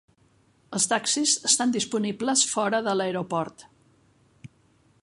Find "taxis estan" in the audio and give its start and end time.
0.93-1.75